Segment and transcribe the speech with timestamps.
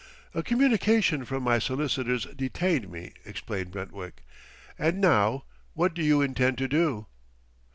[0.33, 4.23] "A communication from my solicitors detained me," explained Brentwick.
[4.79, 5.43] "And now,
[5.75, 7.05] what do you intend to do?"